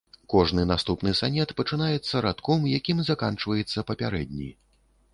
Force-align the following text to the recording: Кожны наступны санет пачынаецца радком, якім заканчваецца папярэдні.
Кожны 0.33 0.63
наступны 0.69 1.11
санет 1.19 1.53
пачынаецца 1.59 2.23
радком, 2.29 2.67
якім 2.79 3.07
заканчваецца 3.13 3.89
папярэдні. 3.93 4.55